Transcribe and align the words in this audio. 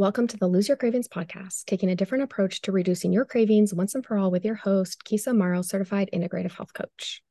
Welcome 0.00 0.28
to 0.28 0.38
the 0.38 0.46
Lose 0.46 0.66
Your 0.66 0.78
Cravings 0.78 1.08
podcast, 1.08 1.66
taking 1.66 1.90
a 1.90 1.94
different 1.94 2.24
approach 2.24 2.62
to 2.62 2.72
reducing 2.72 3.12
your 3.12 3.26
cravings 3.26 3.74
once 3.74 3.94
and 3.94 4.02
for 4.02 4.16
all 4.16 4.30
with 4.30 4.46
your 4.46 4.54
host, 4.54 5.04
Keysa 5.04 5.34
Amaro, 5.34 5.62
certified 5.62 6.08
integrative 6.10 6.52
health 6.52 6.72
coach. 6.72 7.22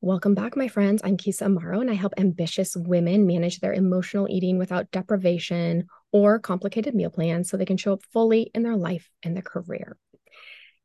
Welcome 0.00 0.36
back, 0.36 0.56
my 0.56 0.68
friends. 0.68 1.02
I'm 1.02 1.16
Keysa 1.16 1.48
Amaro, 1.48 1.80
and 1.80 1.90
I 1.90 1.94
help 1.94 2.14
ambitious 2.18 2.76
women 2.76 3.26
manage 3.26 3.58
their 3.58 3.72
emotional 3.72 4.28
eating 4.30 4.58
without 4.58 4.92
deprivation 4.92 5.88
or 6.12 6.38
complicated 6.38 6.94
meal 6.94 7.10
plans 7.10 7.50
so 7.50 7.56
they 7.56 7.64
can 7.64 7.76
show 7.76 7.94
up 7.94 8.04
fully 8.12 8.48
in 8.54 8.62
their 8.62 8.76
life 8.76 9.10
and 9.24 9.34
their 9.34 9.42
career. 9.42 9.96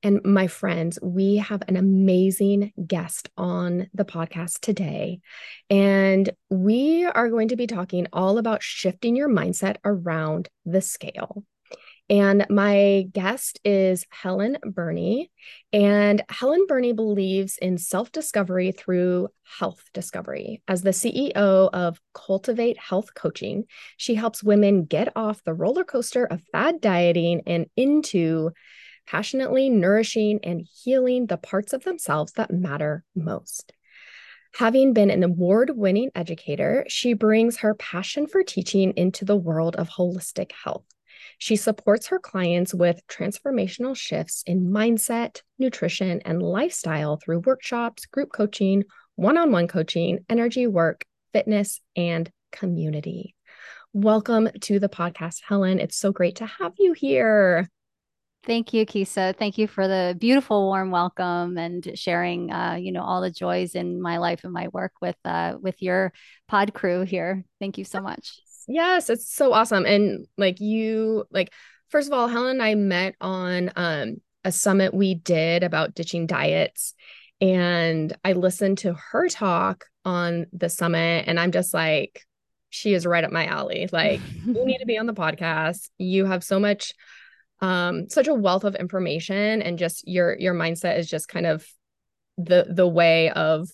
And 0.07 0.23
my 0.23 0.47
friends, 0.47 0.97
we 1.01 1.35
have 1.35 1.63
an 1.67 1.75
amazing 1.75 2.71
guest 2.87 3.29
on 3.35 3.89
the 3.93 4.05
podcast 4.05 4.61
today. 4.61 5.19
And 5.69 6.29
we 6.49 7.03
are 7.03 7.27
going 7.27 7.49
to 7.49 7.57
be 7.57 7.67
talking 7.67 8.07
all 8.13 8.37
about 8.37 8.63
shifting 8.63 9.17
your 9.17 9.27
mindset 9.27 9.75
around 9.83 10.47
the 10.65 10.79
scale. 10.79 11.43
And 12.09 12.45
my 12.49 13.07
guest 13.11 13.59
is 13.65 14.05
Helen 14.09 14.57
Birney. 14.63 15.29
And 15.73 16.23
Helen 16.29 16.67
Birney 16.69 16.93
believes 16.93 17.57
in 17.57 17.77
self 17.77 18.09
discovery 18.13 18.71
through 18.71 19.27
health 19.59 19.83
discovery. 19.93 20.61
As 20.69 20.83
the 20.83 20.91
CEO 20.91 21.69
of 21.73 21.99
Cultivate 22.13 22.79
Health 22.79 23.13
Coaching, 23.13 23.65
she 23.97 24.15
helps 24.15 24.41
women 24.41 24.85
get 24.85 25.11
off 25.17 25.43
the 25.43 25.53
roller 25.53 25.83
coaster 25.83 26.23
of 26.23 26.41
fad 26.53 26.79
dieting 26.79 27.41
and 27.45 27.65
into 27.75 28.51
passionately 29.07 29.69
nourishing 29.69 30.39
and 30.43 30.67
healing 30.83 31.25
the 31.25 31.37
parts 31.37 31.73
of 31.73 31.83
themselves 31.83 32.33
that 32.33 32.51
matter 32.51 33.03
most. 33.15 33.73
Having 34.55 34.93
been 34.93 35.09
an 35.09 35.23
award 35.23 35.71
winning 35.75 36.11
educator, 36.15 36.85
she 36.87 37.13
brings 37.13 37.57
her 37.57 37.73
passion 37.75 38.27
for 38.27 38.43
teaching 38.43 38.93
into 38.95 39.25
the 39.25 39.35
world 39.35 39.75
of 39.75 39.89
holistic 39.89 40.51
health. 40.51 40.85
She 41.37 41.55
supports 41.55 42.07
her 42.07 42.19
clients 42.19 42.73
with 42.73 43.05
transformational 43.07 43.95
shifts 43.95 44.43
in 44.45 44.71
mindset, 44.71 45.41
nutrition, 45.59 46.21
and 46.25 46.41
lifestyle 46.41 47.17
through 47.17 47.39
workshops, 47.39 48.05
group 48.05 48.31
coaching, 48.31 48.83
one 49.15 49.37
on 49.37 49.51
one 49.51 49.67
coaching, 49.67 50.19
energy 50.29 50.67
work, 50.67 51.05
fitness, 51.33 51.79
and 51.95 52.31
community. 52.51 53.35
Welcome 53.93 54.49
to 54.61 54.79
the 54.79 54.89
podcast, 54.89 55.41
Helen. 55.47 55.79
It's 55.79 55.97
so 55.97 56.11
great 56.11 56.37
to 56.37 56.45
have 56.45 56.73
you 56.77 56.93
here. 56.93 57.69
Thank 58.47 58.73
you, 58.73 58.85
Keysa. 58.85 59.35
Thank 59.35 59.57
you 59.57 59.67
for 59.67 59.89
the 59.89 60.15
beautiful, 60.17 60.67
warm 60.67 60.89
welcome 60.89 61.57
and 61.57 61.91
sharing, 61.95 62.49
uh, 62.49 62.75
you 62.79 62.93
know, 62.93 63.03
all 63.03 63.19
the 63.19 63.29
joys 63.29 63.75
in 63.75 64.01
my 64.01 64.19
life 64.19 64.45
and 64.45 64.53
my 64.53 64.69
work 64.69 64.93
with 65.01 65.17
uh, 65.25 65.57
with 65.61 65.81
your 65.81 66.13
pod 66.47 66.73
crew 66.73 67.01
here. 67.01 67.43
Thank 67.59 67.77
you 67.77 67.83
so 67.83 67.99
much. 67.99 68.39
Yes, 68.65 69.09
it's 69.09 69.29
so 69.29 69.51
awesome. 69.51 69.85
And 69.85 70.27
like 70.37 70.61
you, 70.61 71.25
like 71.29 71.51
first 71.89 72.07
of 72.07 72.13
all, 72.13 72.29
Helen 72.29 72.51
and 72.51 72.63
I 72.63 72.75
met 72.75 73.15
on 73.19 73.69
um, 73.75 74.21
a 74.45 74.53
summit 74.53 74.93
we 74.93 75.13
did 75.13 75.63
about 75.63 75.93
ditching 75.93 76.25
diets, 76.25 76.93
and 77.41 78.15
I 78.23 78.31
listened 78.31 78.77
to 78.79 78.93
her 79.11 79.27
talk 79.27 79.83
on 80.05 80.45
the 80.53 80.69
summit, 80.69 81.25
and 81.27 81.37
I'm 81.37 81.51
just 81.51 81.73
like, 81.73 82.23
she 82.69 82.93
is 82.93 83.05
right 83.05 83.25
up 83.25 83.31
my 83.31 83.45
alley. 83.45 83.89
Like, 83.91 84.21
you 84.45 84.65
need 84.65 84.79
to 84.79 84.85
be 84.85 84.97
on 84.97 85.05
the 85.05 85.13
podcast. 85.13 85.89
You 85.97 86.25
have 86.25 86.45
so 86.45 86.61
much 86.61 86.93
um 87.61 88.09
such 88.09 88.27
a 88.27 88.33
wealth 88.33 88.63
of 88.63 88.75
information 88.75 89.61
and 89.61 89.79
just 89.79 90.07
your 90.07 90.37
your 90.37 90.53
mindset 90.53 90.97
is 90.97 91.09
just 91.09 91.27
kind 91.27 91.45
of 91.45 91.65
the 92.37 92.67
the 92.69 92.87
way 92.87 93.29
of 93.31 93.69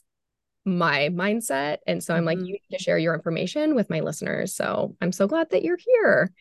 my 0.65 1.09
mindset. 1.09 1.77
And 1.85 2.01
so 2.01 2.15
i'm 2.15 2.23
like 2.23 2.37
mm-hmm. 2.37 2.45
you 2.45 2.53
need 2.53 2.77
to 2.77 2.83
share 2.83 2.97
your 2.97 3.13
information 3.13 3.75
with 3.75 3.89
my 3.89 3.99
listeners. 3.99 4.55
So 4.55 4.95
i'm 5.01 5.11
so 5.11 5.27
glad 5.27 5.49
that 5.51 5.63
you're 5.63 5.77
here. 5.77 6.31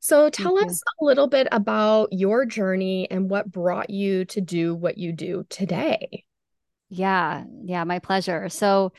So 0.00 0.28
tell 0.30 0.56
Thank 0.56 0.70
us 0.70 0.82
a 1.00 1.04
little 1.04 1.26
bit 1.26 1.48
about 1.50 2.08
your 2.12 2.44
journey 2.44 3.10
and 3.10 3.30
what 3.30 3.50
brought 3.50 3.90
you 3.90 4.24
to 4.26 4.40
do 4.40 4.74
what 4.74 4.98
you 4.98 5.12
do 5.12 5.44
today. 5.48 6.24
Yeah 6.88 7.44
yeah 7.64 7.84
my 7.84 8.00
pleasure. 8.00 8.48
So 8.48 8.92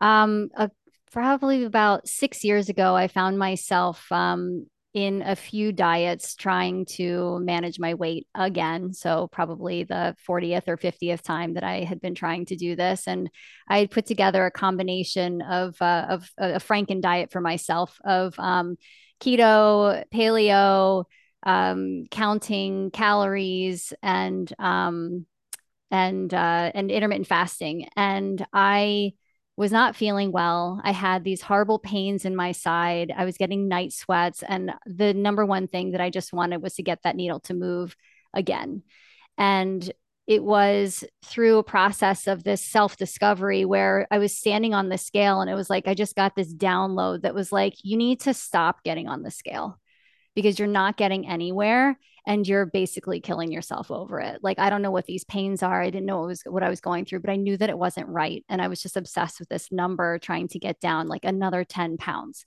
um 0.00 0.50
uh, 0.56 0.68
probably 1.10 1.64
about 1.64 2.06
six 2.06 2.44
years 2.44 2.68
ago 2.68 2.94
i 2.94 3.08
found 3.08 3.38
myself 3.38 4.12
um 4.12 4.66
in 5.04 5.22
a 5.22 5.36
few 5.36 5.70
diets 5.70 6.34
trying 6.34 6.84
to 6.84 7.38
manage 7.40 7.78
my 7.78 7.94
weight 7.94 8.26
again. 8.34 8.92
So, 8.92 9.28
probably 9.28 9.84
the 9.84 10.16
40th 10.28 10.66
or 10.66 10.76
50th 10.76 11.22
time 11.22 11.54
that 11.54 11.62
I 11.62 11.84
had 11.84 12.00
been 12.00 12.14
trying 12.14 12.46
to 12.46 12.56
do 12.56 12.74
this. 12.74 13.06
And 13.06 13.30
I 13.68 13.78
had 13.78 13.90
put 13.90 14.06
together 14.06 14.44
a 14.44 14.50
combination 14.50 15.40
of, 15.42 15.80
uh, 15.80 16.06
of 16.08 16.30
a 16.36 16.58
Franken 16.58 17.00
diet 17.00 17.30
for 17.30 17.40
myself 17.40 17.96
of 18.04 18.34
um, 18.38 18.76
keto, 19.20 20.04
paleo, 20.12 21.04
um, 21.44 22.04
counting 22.10 22.90
calories, 22.90 23.92
and 24.02 24.52
um, 24.58 25.26
and 25.90 26.32
uh, 26.34 26.72
and 26.74 26.90
intermittent 26.90 27.28
fasting. 27.28 27.88
And 27.96 28.44
I 28.52 29.12
was 29.58 29.72
not 29.72 29.96
feeling 29.96 30.30
well. 30.30 30.80
I 30.84 30.92
had 30.92 31.24
these 31.24 31.42
horrible 31.42 31.80
pains 31.80 32.24
in 32.24 32.36
my 32.36 32.52
side. 32.52 33.12
I 33.14 33.24
was 33.24 33.36
getting 33.36 33.66
night 33.66 33.92
sweats. 33.92 34.44
And 34.48 34.72
the 34.86 35.12
number 35.12 35.44
one 35.44 35.66
thing 35.66 35.90
that 35.90 36.00
I 36.00 36.10
just 36.10 36.32
wanted 36.32 36.62
was 36.62 36.74
to 36.76 36.84
get 36.84 37.02
that 37.02 37.16
needle 37.16 37.40
to 37.40 37.54
move 37.54 37.96
again. 38.32 38.84
And 39.36 39.90
it 40.28 40.44
was 40.44 41.02
through 41.24 41.58
a 41.58 41.64
process 41.64 42.28
of 42.28 42.44
this 42.44 42.62
self 42.64 42.96
discovery 42.96 43.64
where 43.64 44.06
I 44.12 44.18
was 44.18 44.36
standing 44.36 44.74
on 44.74 44.90
the 44.90 44.98
scale 44.98 45.40
and 45.40 45.50
it 45.50 45.54
was 45.54 45.68
like, 45.68 45.88
I 45.88 45.94
just 45.94 46.14
got 46.14 46.36
this 46.36 46.54
download 46.54 47.22
that 47.22 47.34
was 47.34 47.50
like, 47.50 47.74
you 47.82 47.96
need 47.96 48.20
to 48.20 48.34
stop 48.34 48.84
getting 48.84 49.08
on 49.08 49.22
the 49.22 49.32
scale 49.32 49.80
because 50.38 50.56
you're 50.56 50.68
not 50.68 50.96
getting 50.96 51.26
anywhere 51.26 51.98
and 52.24 52.46
you're 52.46 52.64
basically 52.64 53.18
killing 53.18 53.50
yourself 53.50 53.90
over 53.90 54.20
it. 54.20 54.38
Like 54.40 54.60
I 54.60 54.70
don't 54.70 54.82
know 54.82 54.92
what 54.92 55.06
these 55.06 55.24
pains 55.24 55.64
are. 55.64 55.82
I 55.82 55.90
didn't 55.90 56.06
know 56.06 56.20
what 56.20 56.28
was 56.28 56.42
what 56.46 56.62
I 56.62 56.68
was 56.68 56.80
going 56.80 57.06
through, 57.06 57.22
but 57.22 57.30
I 57.30 57.34
knew 57.34 57.56
that 57.56 57.70
it 57.70 57.76
wasn't 57.76 58.06
right 58.06 58.44
and 58.48 58.62
I 58.62 58.68
was 58.68 58.80
just 58.80 58.96
obsessed 58.96 59.40
with 59.40 59.48
this 59.48 59.72
number 59.72 60.16
trying 60.20 60.46
to 60.46 60.60
get 60.60 60.78
down 60.78 61.08
like 61.08 61.24
another 61.24 61.64
10 61.64 61.96
pounds. 61.96 62.44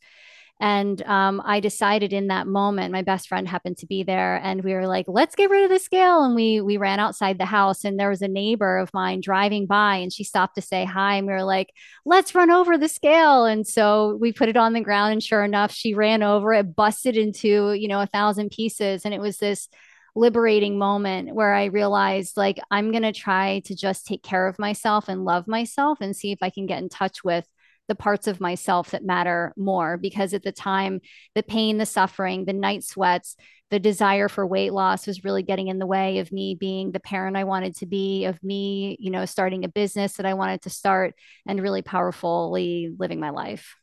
And 0.61 1.01
um, 1.07 1.41
I 1.43 1.59
decided 1.59 2.13
in 2.13 2.27
that 2.27 2.45
moment, 2.45 2.91
my 2.91 3.01
best 3.01 3.27
friend 3.27 3.47
happened 3.47 3.79
to 3.79 3.87
be 3.87 4.03
there, 4.03 4.35
and 4.43 4.63
we 4.63 4.73
were 4.75 4.85
like, 4.85 5.05
"Let's 5.07 5.33
get 5.33 5.49
rid 5.49 5.63
of 5.63 5.71
the 5.71 5.79
scale." 5.79 6.23
And 6.23 6.35
we 6.35 6.61
we 6.61 6.77
ran 6.77 6.99
outside 6.99 7.39
the 7.39 7.45
house, 7.45 7.83
and 7.83 7.99
there 7.99 8.11
was 8.11 8.21
a 8.21 8.27
neighbor 8.27 8.77
of 8.77 8.93
mine 8.93 9.21
driving 9.21 9.65
by, 9.65 9.95
and 9.95 10.13
she 10.13 10.23
stopped 10.23 10.53
to 10.55 10.61
say 10.61 10.85
hi, 10.85 11.15
and 11.15 11.25
we 11.25 11.33
were 11.33 11.43
like, 11.43 11.73
"Let's 12.05 12.35
run 12.35 12.51
over 12.51 12.77
the 12.77 12.87
scale." 12.87 13.45
And 13.45 13.65
so 13.65 14.17
we 14.21 14.31
put 14.31 14.49
it 14.49 14.57
on 14.57 14.73
the 14.73 14.81
ground, 14.81 15.13
and 15.13 15.23
sure 15.23 15.43
enough, 15.43 15.71
she 15.71 15.95
ran 15.95 16.21
over 16.21 16.53
it, 16.53 16.75
busted 16.75 17.17
into 17.17 17.73
you 17.73 17.87
know 17.87 18.01
a 18.01 18.05
thousand 18.07 18.51
pieces, 18.51 19.03
and 19.03 19.15
it 19.15 19.21
was 19.21 19.39
this 19.39 19.67
liberating 20.15 20.77
moment 20.77 21.33
where 21.33 21.53
I 21.53 21.65
realized 21.65 22.37
like 22.37 22.59
I'm 22.69 22.91
going 22.91 23.03
to 23.03 23.13
try 23.13 23.61
to 23.65 23.75
just 23.75 24.05
take 24.05 24.23
care 24.23 24.47
of 24.47 24.59
myself 24.59 25.07
and 25.07 25.25
love 25.25 25.47
myself 25.47 25.99
and 26.01 26.15
see 26.15 26.31
if 26.31 26.39
I 26.41 26.49
can 26.49 26.65
get 26.65 26.83
in 26.83 26.89
touch 26.89 27.23
with 27.23 27.47
the 27.91 27.95
parts 27.95 28.25
of 28.25 28.39
myself 28.39 28.91
that 28.91 29.03
matter 29.03 29.53
more 29.57 29.97
because 29.97 30.33
at 30.33 30.43
the 30.43 30.51
time 30.53 31.01
the 31.35 31.43
pain 31.43 31.77
the 31.77 31.85
suffering 31.85 32.45
the 32.45 32.53
night 32.53 32.85
sweats 32.85 33.35
the 33.69 33.79
desire 33.79 34.29
for 34.29 34.47
weight 34.47 34.71
loss 34.71 35.07
was 35.07 35.25
really 35.25 35.43
getting 35.43 35.67
in 35.67 35.77
the 35.77 35.85
way 35.85 36.19
of 36.19 36.31
me 36.31 36.55
being 36.57 36.93
the 36.93 37.01
parent 37.01 37.35
I 37.35 37.43
wanted 37.43 37.75
to 37.79 37.85
be 37.85 38.23
of 38.23 38.41
me 38.41 38.95
you 38.97 39.11
know 39.11 39.25
starting 39.25 39.65
a 39.65 39.67
business 39.67 40.13
that 40.13 40.25
I 40.25 40.35
wanted 40.35 40.61
to 40.61 40.69
start 40.69 41.15
and 41.45 41.61
really 41.61 41.81
powerfully 41.81 42.95
living 42.97 43.19
my 43.19 43.31
life 43.31 43.75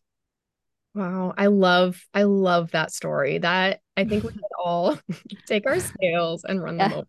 Wow, 0.94 1.34
I 1.36 1.46
love 1.46 2.02
I 2.14 2.22
love 2.22 2.70
that 2.70 2.92
story. 2.92 3.36
That 3.38 3.80
I 3.94 4.04
think 4.04 4.24
we 4.24 4.30
could 4.30 4.40
all 4.64 4.98
take 5.46 5.66
our 5.66 5.78
scales 5.80 6.44
and 6.44 6.62
run 6.62 6.78
them 6.78 6.92
over. 6.92 7.06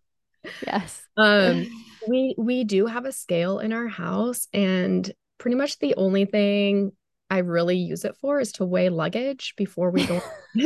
Yes. 0.66 1.02
Um 1.16 1.66
we 2.06 2.34
we 2.36 2.64
do 2.64 2.86
have 2.86 3.06
a 3.06 3.12
scale 3.12 3.58
in 3.58 3.72
our 3.72 3.88
house 3.88 4.48
and 4.52 5.10
pretty 5.40 5.56
much 5.56 5.78
the 5.78 5.94
only 5.96 6.26
thing 6.26 6.92
I 7.28 7.38
really 7.38 7.76
use 7.76 8.04
it 8.04 8.16
for 8.20 8.38
is 8.38 8.52
to 8.52 8.64
weigh 8.64 8.90
luggage 8.90 9.54
before 9.56 9.90
we 9.90 10.06
go. 10.06 10.20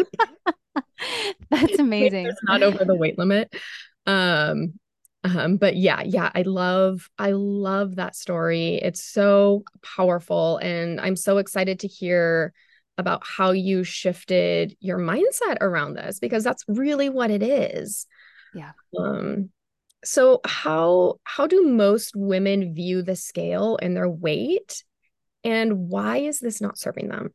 That's 1.51 1.79
amazing. 1.79 2.27
It's 2.27 2.41
not 2.43 2.63
over 2.63 2.85
the 2.85 2.95
weight 2.95 3.17
limit. 3.17 3.55
Um, 4.07 4.75
um, 5.23 5.57
but 5.57 5.77
yeah, 5.77 6.03
yeah, 6.03 6.31
I 6.35 6.43
love, 6.43 7.09
I 7.19 7.31
love 7.31 7.97
that 7.97 8.17
story. 8.17 8.75
It's 8.75 9.03
so 9.03 9.63
powerful, 9.83 10.59
and 10.59 11.01
I'm 11.01 11.17
so 11.17 11.39
excited 11.39 11.81
to 11.81 11.89
hear 11.89 12.53
about 12.99 13.23
how 13.27 13.53
you 13.53 13.85
shifted 13.85 14.77
your 14.81 14.99
mindset 14.99 15.59
around 15.61 15.95
this 15.95 16.19
because 16.19 16.45
that's 16.45 16.65
really 16.69 17.09
what 17.09 17.31
it 17.31 17.43
is. 17.43 18.07
Yeah. 18.55 18.73
Um, 18.99 19.51
so 20.05 20.41
how 20.45 21.19
how 21.25 21.47
do 21.47 21.63
most 21.63 22.13
women 22.15 22.75
view 22.75 23.03
the 23.03 23.17
scale 23.17 23.79
and 23.81 23.97
their 23.97 24.09
weight 24.09 24.85
and 25.43 25.89
why 25.89 26.19
is 26.19 26.41
this 26.41 26.61
not 26.61 26.79
serving 26.79 27.09
them 27.09 27.33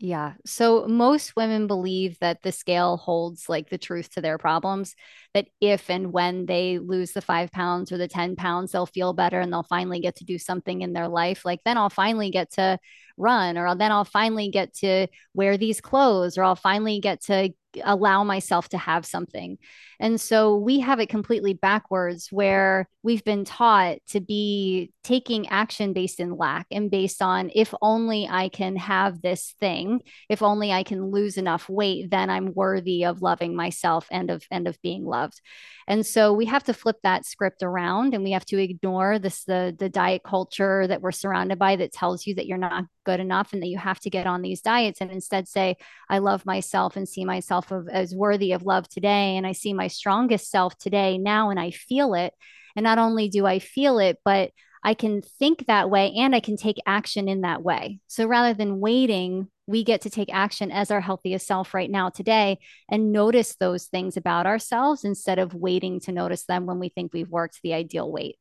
yeah. 0.00 0.34
So 0.44 0.86
most 0.86 1.36
women 1.36 1.66
believe 1.66 2.18
that 2.18 2.42
the 2.42 2.52
scale 2.52 2.96
holds 2.96 3.48
like 3.48 3.70
the 3.70 3.78
truth 3.78 4.10
to 4.10 4.20
their 4.20 4.38
problems, 4.38 4.94
that 5.34 5.46
if 5.60 5.88
and 5.88 6.12
when 6.12 6.46
they 6.46 6.78
lose 6.78 7.12
the 7.12 7.22
five 7.22 7.50
pounds 7.52 7.92
or 7.92 7.98
the 7.98 8.08
10 8.08 8.36
pounds, 8.36 8.72
they'll 8.72 8.86
feel 8.86 9.12
better 9.12 9.40
and 9.40 9.52
they'll 9.52 9.62
finally 9.62 10.00
get 10.00 10.16
to 10.16 10.24
do 10.24 10.38
something 10.38 10.82
in 10.82 10.92
their 10.92 11.08
life. 11.08 11.44
Like 11.44 11.60
then 11.64 11.78
I'll 11.78 11.90
finally 11.90 12.30
get 12.30 12.52
to 12.52 12.78
run, 13.16 13.56
or 13.56 13.74
then 13.76 13.92
I'll 13.92 14.04
finally 14.04 14.50
get 14.50 14.74
to 14.78 15.06
wear 15.32 15.56
these 15.56 15.80
clothes, 15.80 16.36
or 16.36 16.44
I'll 16.44 16.56
finally 16.56 17.00
get 17.00 17.22
to 17.24 17.54
allow 17.82 18.24
myself 18.24 18.68
to 18.70 18.78
have 18.78 19.06
something. 19.06 19.58
And 20.00 20.20
so 20.20 20.56
we 20.56 20.80
have 20.80 21.00
it 21.00 21.08
completely 21.08 21.54
backwards 21.54 22.28
where 22.30 22.88
we've 23.02 23.24
been 23.24 23.44
taught 23.44 23.98
to 24.08 24.20
be 24.20 24.92
taking 25.04 25.48
action 25.48 25.92
based 25.92 26.20
in 26.20 26.36
lack 26.36 26.66
and 26.70 26.90
based 26.90 27.22
on 27.22 27.50
if 27.54 27.74
only 27.80 28.26
I 28.28 28.48
can 28.48 28.76
have 28.76 29.20
this 29.20 29.54
thing, 29.60 30.00
if 30.28 30.42
only 30.42 30.72
I 30.72 30.82
can 30.82 31.10
lose 31.10 31.36
enough 31.36 31.68
weight, 31.68 32.10
then 32.10 32.30
I'm 32.30 32.54
worthy 32.54 33.04
of 33.04 33.22
loving 33.22 33.54
myself 33.54 34.06
and 34.10 34.30
of 34.30 34.42
and 34.50 34.66
of 34.66 34.80
being 34.82 35.04
loved. 35.04 35.40
And 35.86 36.04
so 36.04 36.32
we 36.32 36.46
have 36.46 36.64
to 36.64 36.74
flip 36.74 36.96
that 37.02 37.26
script 37.26 37.62
around 37.62 38.14
and 38.14 38.24
we 38.24 38.32
have 38.32 38.46
to 38.46 38.60
ignore 38.60 39.18
this 39.18 39.44
the 39.44 39.74
the 39.78 39.88
diet 39.88 40.22
culture 40.24 40.86
that 40.86 41.02
we're 41.02 41.12
surrounded 41.12 41.58
by 41.58 41.76
that 41.76 41.92
tells 41.92 42.26
you 42.26 42.34
that 42.36 42.46
you're 42.46 42.58
not 42.58 42.84
good 43.04 43.20
enough 43.20 43.52
and 43.52 43.62
that 43.62 43.68
you 43.68 43.78
have 43.78 44.00
to 44.00 44.10
get 44.10 44.26
on 44.26 44.40
these 44.40 44.62
diets 44.62 45.00
and 45.00 45.10
instead 45.10 45.46
say 45.46 45.76
I 46.08 46.18
love 46.18 46.46
myself 46.46 46.96
and 46.96 47.06
see 47.06 47.24
myself 47.24 47.63
of, 47.70 47.88
as 47.88 48.14
worthy 48.14 48.52
of 48.52 48.62
love 48.62 48.88
today 48.88 49.36
and 49.36 49.46
I 49.46 49.52
see 49.52 49.72
my 49.72 49.88
strongest 49.88 50.50
self 50.50 50.76
today 50.78 51.18
now 51.18 51.50
and 51.50 51.58
I 51.58 51.70
feel 51.70 52.14
it. 52.14 52.34
And 52.76 52.84
not 52.84 52.98
only 52.98 53.28
do 53.28 53.46
I 53.46 53.58
feel 53.58 53.98
it, 53.98 54.18
but 54.24 54.50
I 54.82 54.94
can 54.94 55.22
think 55.22 55.66
that 55.66 55.88
way 55.88 56.12
and 56.16 56.34
I 56.34 56.40
can 56.40 56.56
take 56.56 56.76
action 56.86 57.28
in 57.28 57.40
that 57.40 57.62
way. 57.62 58.00
So 58.06 58.26
rather 58.26 58.52
than 58.52 58.80
waiting, 58.80 59.48
we 59.66 59.82
get 59.82 60.02
to 60.02 60.10
take 60.10 60.32
action 60.32 60.70
as 60.70 60.90
our 60.90 61.00
healthiest 61.00 61.46
self 61.46 61.72
right 61.72 61.90
now 61.90 62.10
today 62.10 62.58
and 62.90 63.10
notice 63.10 63.56
those 63.56 63.86
things 63.86 64.16
about 64.16 64.46
ourselves 64.46 65.04
instead 65.04 65.38
of 65.38 65.54
waiting 65.54 66.00
to 66.00 66.12
notice 66.12 66.44
them 66.44 66.66
when 66.66 66.78
we 66.78 66.90
think 66.90 67.12
we've 67.14 67.30
worked 67.30 67.60
the 67.62 67.72
ideal 67.72 68.10
weight. 68.12 68.36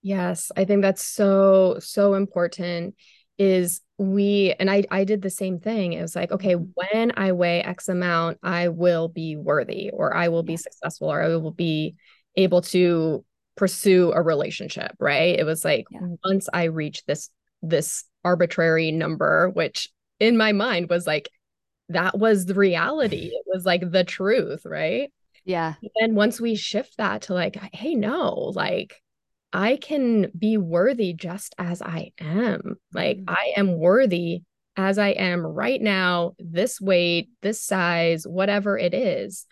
Yes, 0.00 0.50
I 0.56 0.64
think 0.64 0.82
that's 0.82 1.02
so 1.02 1.78
so 1.80 2.14
important 2.14 2.94
is 3.38 3.80
we 3.98 4.54
and 4.58 4.70
I 4.70 4.84
I 4.90 5.04
did 5.04 5.22
the 5.22 5.30
same 5.30 5.58
thing. 5.58 5.92
It 5.92 6.02
was 6.02 6.16
like, 6.16 6.32
okay, 6.32 6.54
mm-hmm. 6.54 6.70
when 6.74 7.12
I 7.16 7.32
weigh 7.32 7.62
X 7.62 7.88
amount, 7.88 8.38
I 8.42 8.68
will 8.68 9.08
be 9.08 9.36
worthy 9.36 9.90
or 9.90 10.14
I 10.14 10.28
will 10.28 10.42
be 10.42 10.56
successful 10.56 11.12
or 11.12 11.22
I 11.22 11.36
will 11.36 11.52
be 11.52 11.94
able 12.36 12.62
to 12.62 13.24
pursue 13.56 14.12
a 14.12 14.22
relationship, 14.22 14.92
right? 14.98 15.38
It 15.38 15.44
was 15.44 15.64
like 15.64 15.86
yeah. 15.90 16.00
once 16.24 16.48
I 16.52 16.64
reach 16.64 17.04
this 17.06 17.30
this 17.62 18.04
arbitrary 18.24 18.90
number, 18.90 19.50
which 19.50 19.90
in 20.20 20.36
my 20.36 20.52
mind 20.52 20.88
was 20.88 21.06
like 21.06 21.28
that 21.90 22.18
was 22.18 22.46
the 22.46 22.54
reality. 22.54 23.30
It 23.32 23.44
was 23.46 23.64
like 23.66 23.90
the 23.90 24.04
truth, 24.04 24.64
right? 24.64 25.12
Yeah. 25.44 25.74
And 25.96 26.16
once 26.16 26.40
we 26.40 26.54
shift 26.54 26.96
that 26.96 27.22
to 27.22 27.34
like, 27.34 27.56
hey, 27.74 27.94
no, 27.94 28.52
like 28.54 29.02
I 29.54 29.76
can 29.76 30.32
be 30.36 30.56
worthy 30.58 31.12
just 31.12 31.54
as 31.58 31.80
I 31.80 32.12
am. 32.18 32.74
Like 32.92 33.18
mm-hmm. 33.18 33.30
I 33.34 33.52
am 33.56 33.78
worthy 33.78 34.42
as 34.76 34.98
I 34.98 35.10
am 35.10 35.46
right 35.46 35.80
now, 35.80 36.32
this 36.40 36.80
weight, 36.80 37.30
this 37.40 37.62
size, 37.62 38.26
whatever 38.26 38.76
it 38.76 38.92
is. 38.92 39.46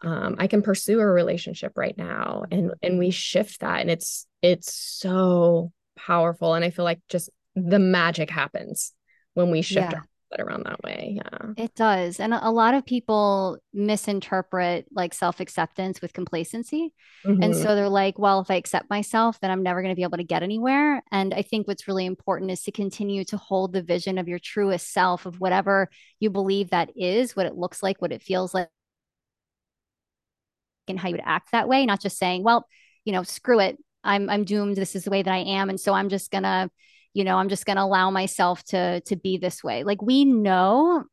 Um, 0.00 0.36
I 0.38 0.46
can 0.46 0.62
pursue 0.62 1.00
a 1.00 1.06
relationship 1.06 1.72
right 1.76 1.96
now 1.96 2.44
and 2.50 2.72
and 2.82 2.98
we 2.98 3.10
shift 3.10 3.60
that 3.60 3.82
and 3.82 3.90
it's 3.90 4.26
it's 4.42 4.74
so 4.74 5.70
powerful 5.96 6.54
and 6.54 6.64
I 6.64 6.70
feel 6.70 6.84
like 6.84 7.00
just 7.08 7.30
the 7.54 7.78
magic 7.78 8.28
happens 8.28 8.92
when 9.34 9.50
we 9.52 9.62
shift 9.62 9.92
yeah 9.92 10.00
around 10.40 10.64
that 10.64 10.82
way. 10.82 11.16
Yeah. 11.16 11.52
It 11.56 11.74
does. 11.74 12.20
And 12.20 12.34
a 12.34 12.50
lot 12.50 12.74
of 12.74 12.86
people 12.86 13.58
misinterpret 13.72 14.86
like 14.92 15.14
self 15.14 15.40
acceptance 15.40 16.00
with 16.00 16.12
complacency. 16.12 16.92
Mm-hmm. 17.24 17.42
And 17.42 17.56
so 17.56 17.74
they're 17.74 17.88
like, 17.88 18.18
well, 18.18 18.40
if 18.40 18.50
I 18.50 18.54
accept 18.54 18.90
myself, 18.90 19.40
then 19.40 19.50
I'm 19.50 19.62
never 19.62 19.82
going 19.82 19.92
to 19.92 19.96
be 19.96 20.02
able 20.02 20.18
to 20.18 20.24
get 20.24 20.42
anywhere. 20.42 21.02
And 21.10 21.34
I 21.34 21.42
think 21.42 21.66
what's 21.68 21.88
really 21.88 22.06
important 22.06 22.50
is 22.50 22.62
to 22.62 22.72
continue 22.72 23.24
to 23.26 23.36
hold 23.36 23.72
the 23.72 23.82
vision 23.82 24.18
of 24.18 24.28
your 24.28 24.38
truest 24.38 24.92
self, 24.92 25.26
of 25.26 25.40
whatever 25.40 25.88
you 26.20 26.30
believe 26.30 26.70
that 26.70 26.90
is, 26.96 27.36
what 27.36 27.46
it 27.46 27.56
looks 27.56 27.82
like, 27.82 28.00
what 28.00 28.12
it 28.12 28.22
feels 28.22 28.54
like, 28.54 28.68
and 30.88 30.98
how 30.98 31.08
you 31.08 31.14
would 31.14 31.22
act 31.24 31.52
that 31.52 31.68
way, 31.68 31.86
not 31.86 32.00
just 32.00 32.18
saying, 32.18 32.42
well, 32.42 32.66
you 33.04 33.12
know, 33.12 33.22
screw 33.22 33.60
it. 33.60 33.78
I'm 34.04 34.28
I'm 34.28 34.44
doomed. 34.44 34.76
This 34.76 34.96
is 34.96 35.04
the 35.04 35.10
way 35.10 35.22
that 35.22 35.32
I 35.32 35.38
am. 35.38 35.68
And 35.68 35.80
so 35.80 35.92
I'm 35.92 36.08
just 36.08 36.30
gonna 36.30 36.70
you 37.14 37.24
know 37.24 37.36
i'm 37.36 37.48
just 37.48 37.66
going 37.66 37.76
to 37.76 37.82
allow 37.82 38.10
myself 38.10 38.62
to 38.64 39.00
to 39.02 39.16
be 39.16 39.38
this 39.38 39.62
way. 39.62 39.84
Like 39.84 40.02
we 40.02 40.24
know 40.24 41.04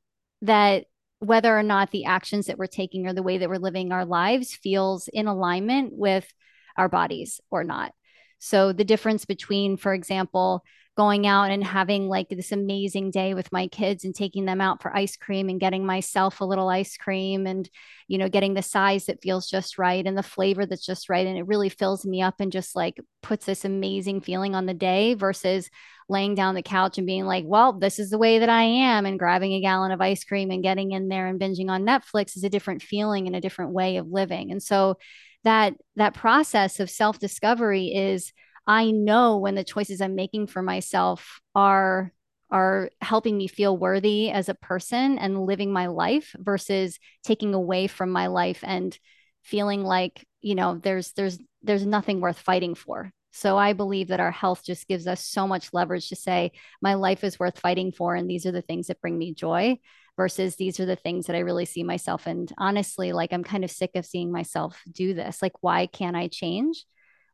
that 0.41 0.85
whether 1.19 1.57
or 1.57 1.63
not 1.63 1.91
the 1.91 2.05
actions 2.05 2.45
that 2.45 2.57
we're 2.57 2.67
taking 2.67 3.05
or 3.05 3.13
the 3.13 3.23
way 3.23 3.37
that 3.37 3.49
we're 3.49 3.57
living 3.57 3.91
our 3.91 4.05
lives 4.05 4.55
feels 4.55 5.09
in 5.11 5.27
alignment 5.27 5.91
with 5.93 6.31
our 6.77 6.87
bodies 6.87 7.41
or 7.51 7.63
not 7.63 7.93
so 8.39 8.73
the 8.73 8.83
difference 8.83 9.25
between 9.25 9.77
for 9.77 9.93
example 9.93 10.63
going 10.99 11.25
out 11.25 11.49
and 11.49 11.63
having 11.63 12.09
like 12.09 12.27
this 12.27 12.51
amazing 12.51 13.09
day 13.09 13.33
with 13.33 13.53
my 13.53 13.67
kids 13.67 14.03
and 14.03 14.13
taking 14.13 14.43
them 14.43 14.59
out 14.59 14.81
for 14.81 14.93
ice 14.93 15.15
cream 15.15 15.47
and 15.47 15.57
getting 15.57 15.85
myself 15.85 16.41
a 16.41 16.45
little 16.45 16.67
ice 16.67 16.97
cream 16.97 17.47
and 17.47 17.69
you 18.09 18.17
know 18.17 18.27
getting 18.27 18.53
the 18.53 18.61
size 18.61 19.05
that 19.05 19.21
feels 19.21 19.47
just 19.47 19.77
right 19.77 20.05
and 20.05 20.17
the 20.17 20.21
flavor 20.21 20.65
that's 20.65 20.85
just 20.85 21.09
right 21.09 21.25
and 21.25 21.37
it 21.37 21.47
really 21.47 21.69
fills 21.69 22.05
me 22.05 22.21
up 22.21 22.41
and 22.41 22.51
just 22.51 22.75
like 22.75 22.99
puts 23.21 23.45
this 23.45 23.63
amazing 23.63 24.19
feeling 24.19 24.55
on 24.55 24.65
the 24.65 24.73
day 24.73 25.13
versus 25.13 25.69
laying 26.09 26.35
down 26.35 26.53
the 26.53 26.61
couch 26.61 26.97
and 26.97 27.07
being 27.07 27.25
like 27.25 27.45
well 27.47 27.71
this 27.71 27.97
is 27.97 28.09
the 28.09 28.17
way 28.17 28.39
that 28.39 28.49
I 28.49 28.63
am 28.63 29.05
and 29.05 29.17
grabbing 29.17 29.53
a 29.53 29.61
gallon 29.61 29.93
of 29.93 30.01
ice 30.01 30.25
cream 30.25 30.51
and 30.51 30.61
getting 30.61 30.91
in 30.91 31.07
there 31.07 31.27
and 31.27 31.39
binging 31.39 31.69
on 31.69 31.85
Netflix 31.85 32.35
is 32.35 32.43
a 32.43 32.49
different 32.49 32.81
feeling 32.81 33.25
and 33.25 33.37
a 33.37 33.41
different 33.41 33.71
way 33.71 33.95
of 33.95 34.07
living. 34.09 34.51
And 34.51 34.61
so 34.61 34.97
that 35.43 35.73
that 35.95 36.13
process 36.13 36.79
of 36.79 36.89
self 36.89 37.19
discovery 37.19 37.87
is 37.87 38.33
I 38.67 38.91
know 38.91 39.37
when 39.37 39.55
the 39.55 39.63
choices 39.63 40.01
I'm 40.01 40.15
making 40.15 40.47
for 40.47 40.61
myself 40.61 41.39
are 41.55 42.13
are 42.51 42.89
helping 43.01 43.37
me 43.37 43.47
feel 43.47 43.77
worthy 43.77 44.31
as 44.31 44.49
a 44.49 44.55
person 44.55 45.19
and 45.19 45.45
living 45.45 45.71
my 45.71 45.87
life 45.87 46.35
versus 46.37 46.97
taking 47.23 47.53
away 47.53 47.87
from 47.87 48.09
my 48.09 48.27
life 48.27 48.59
and 48.63 48.97
feeling 49.43 49.83
like 49.83 50.25
you 50.41 50.55
know 50.55 50.79
there's 50.81 51.13
there's 51.13 51.37
there's 51.61 51.85
nothing 51.85 52.21
worth 52.21 52.39
fighting 52.39 52.75
for. 52.75 53.11
So 53.31 53.57
i 53.57 53.73
believe 53.73 54.07
that 54.07 54.19
our 54.19 54.31
health 54.31 54.63
just 54.65 54.87
gives 54.87 55.05
us 55.05 55.23
so 55.23 55.47
much 55.47 55.71
leverage 55.71 56.09
to 56.09 56.15
say 56.15 56.51
my 56.81 56.95
life 56.95 57.23
is 57.23 57.39
worth 57.39 57.59
fighting 57.59 57.91
for 57.91 58.15
and 58.15 58.27
these 58.29 58.47
are 58.47 58.51
the 58.51 58.63
things 58.63 58.87
that 58.87 59.01
bring 59.01 59.17
me 59.17 59.35
joy 59.35 59.77
versus 60.19 60.57
these 60.57 60.81
are 60.81 60.85
the 60.85 60.97
things 60.97 61.27
that 61.27 61.35
i 61.35 61.39
really 61.39 61.63
see 61.65 61.81
myself 61.81 62.27
and 62.27 62.51
honestly 62.57 63.13
like 63.13 63.31
i'm 63.31 63.43
kind 63.43 63.63
of 63.63 63.71
sick 63.71 63.91
of 63.95 64.05
seeing 64.05 64.33
myself 64.33 64.81
do 64.91 65.13
this 65.13 65.41
like 65.41 65.53
why 65.61 65.85
can't 65.85 66.17
i 66.17 66.27
change 66.27 66.85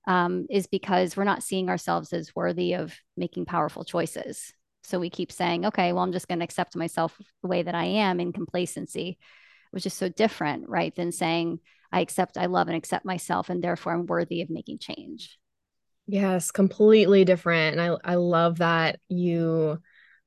um, 0.07 0.45
is 0.49 0.67
because 0.67 1.17
we're 1.17 1.23
not 1.23 1.43
seeing 1.43 1.69
ourselves 1.69 2.13
as 2.13 2.35
worthy 2.35 2.73
of 2.73 2.93
making 3.17 3.45
powerful 3.45 3.83
choices. 3.83 4.53
So 4.83 4.99
we 4.99 5.09
keep 5.09 5.31
saying, 5.31 5.65
okay, 5.65 5.93
well, 5.93 6.03
I'm 6.03 6.11
just 6.11 6.27
going 6.27 6.39
to 6.39 6.45
accept 6.45 6.75
myself 6.75 7.19
the 7.41 7.47
way 7.47 7.63
that 7.63 7.73
I 7.73 7.85
am 7.85 8.19
in 8.19 8.31
complacency, 8.31 9.17
which 9.71 9.85
is 9.85 9.93
so 9.93 10.09
different, 10.09 10.69
right? 10.69 10.95
Than 10.95 11.11
saying, 11.11 11.59
I 11.91 12.01
accept, 12.01 12.37
I 12.37 12.45
love, 12.45 12.67
and 12.67 12.77
accept 12.77 13.05
myself, 13.05 13.49
and 13.49 13.63
therefore 13.63 13.93
I'm 13.93 14.05
worthy 14.05 14.41
of 14.41 14.49
making 14.49 14.79
change. 14.79 15.39
Yes, 16.07 16.51
completely 16.51 17.25
different. 17.25 17.79
And 17.79 17.81
I, 17.81 18.11
I 18.11 18.15
love 18.15 18.59
that 18.59 18.99
you 19.09 19.81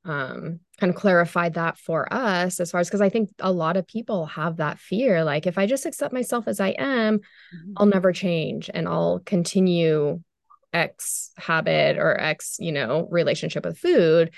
um, 0.05 0.59
kind 0.79 0.91
of 0.91 0.97
clarified 0.97 1.55
that 1.55 1.77
for 1.79 2.13
us 2.13 2.61
as 2.61 2.71
far 2.71 2.81
as 2.81 2.89
because 2.89 3.01
I 3.01 3.09
think 3.09 3.31
a 3.41 3.53
lot 3.53 3.77
of 3.77 3.87
people 3.87 4.27
have 4.27 4.57
that 4.59 4.79
fear. 4.79 5.25
Like, 5.25 5.47
if 5.47 5.59
I 5.59 5.67
just 5.67 5.87
accept 5.87 6.15
myself 6.15 6.47
as 6.47 6.61
I 6.61 6.69
am, 6.79 7.19
mm-hmm. 7.19 7.73
I'll 7.77 7.87
never 7.87 8.13
change 8.13 8.71
and 8.73 8.89
I'll 8.89 9.21
continue 9.25 10.23
X 10.73 11.33
habit 11.37 11.99
or 11.99 12.19
X, 12.19 12.57
you 12.59 12.73
know, 12.73 13.09
relationship 13.11 13.65
with 13.65 13.79
food. 13.79 14.33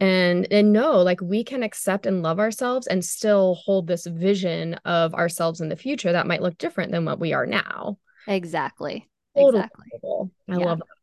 And 0.00 0.50
and 0.50 0.72
no, 0.72 1.02
like 1.02 1.20
we 1.20 1.44
can 1.44 1.62
accept 1.62 2.06
and 2.06 2.22
love 2.22 2.40
ourselves 2.40 2.86
and 2.86 3.04
still 3.04 3.54
hold 3.54 3.86
this 3.86 4.06
vision 4.06 4.74
of 4.86 5.14
ourselves 5.14 5.60
in 5.60 5.68
the 5.68 5.76
future 5.76 6.12
that 6.12 6.26
might 6.26 6.40
look 6.40 6.56
different 6.56 6.90
than 6.90 7.04
what 7.04 7.20
we 7.20 7.34
are 7.34 7.46
now. 7.46 7.98
Exactly. 8.26 9.08
Totally 9.36 9.64
exactly. 9.64 10.30
I 10.48 10.58
yeah. 10.58 10.64
love 10.64 10.78
that. 10.78 10.99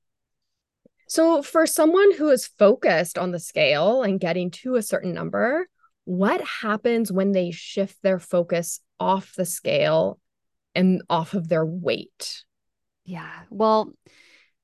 So, 1.08 1.42
for 1.42 1.66
someone 1.66 2.14
who 2.14 2.30
is 2.30 2.48
focused 2.48 3.18
on 3.18 3.32
the 3.32 3.40
scale 3.40 4.04
and 4.04 4.20
getting 4.20 4.52
to 4.52 4.76
a 4.76 4.82
certain 4.82 5.14
number, 5.14 5.68
what 6.04 6.42
happens 6.42 7.12
when 7.12 7.32
they 7.32 7.52
shift 7.52 7.98
their 8.04 8.20
focus 8.20 8.82
off 9.00 9.34
the 9.36 9.46
scale 9.46 10.20
and 10.76 11.02
off 11.10 11.34
of 11.34 11.48
their 11.48 11.66
weight? 11.66 12.44
Yeah. 13.06 13.32
Well, 13.50 13.94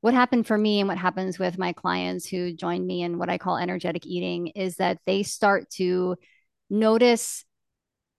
what 0.01 0.13
happened 0.13 0.45
for 0.45 0.57
me 0.57 0.81
and 0.81 0.89
what 0.89 0.97
happens 0.97 1.39
with 1.39 1.57
my 1.57 1.71
clients 1.71 2.27
who 2.27 2.53
join 2.53 2.85
me 2.85 3.03
in 3.03 3.17
what 3.17 3.29
I 3.29 3.37
call 3.37 3.57
energetic 3.57 4.05
eating 4.05 4.47
is 4.47 4.75
that 4.75 4.99
they 5.05 5.23
start 5.23 5.69
to 5.71 6.17
notice 6.69 7.45